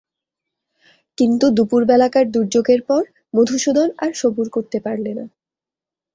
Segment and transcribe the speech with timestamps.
[1.17, 3.03] কিন্তু দুপুরবেলাকার দুর্যোগের পর
[3.33, 5.25] মধুসূদন আর সবুর করতে পারলে না।